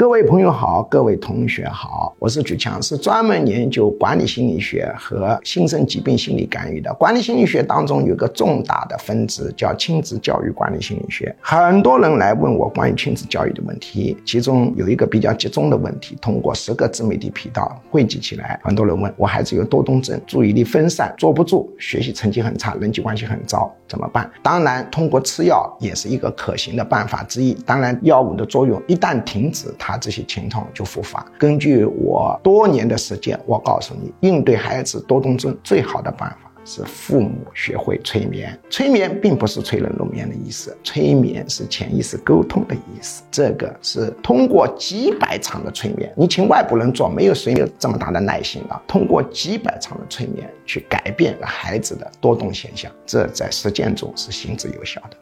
[0.00, 6.90] 各位朋友好，各位同学好，我是举强，是专门研究管理心理学和新生疾病心理干预的。
[6.94, 11.36] 管理心理学当中有个重大的分支叫亲子教育管理心理学。
[11.42, 24.30] 很多人来问我关于亲子教育的问题，其中有一个比较集中的问题，通过十个自媒体频道汇集起来，很多人问我孩子有多动症，注意力分散，坐不住，学习成绩很差，人际关系很糟，怎么办？
[24.42, 27.52] 当然，通过吃药也是一个可行的办法之一。
[27.66, 31.24] 当然，药物的作用一旦停止，它这些情况就复发。
[31.38, 36.50] 根据我多年的实践，我告诉你，应对孩子多动症最好的办法。
[36.62, 43.22] 是父母学会催眠，催眠并不是催人入眠的意思，催眠是潜意识沟通的意思。
[43.30, 48.80] 这个是通过几百场的催眠，你请外部人做，没有谁有这么大的耐心啊。
[48.86, 55.16] 通过几百场的催眠去改变孩子的多动现象，这在实践中是行之有效的。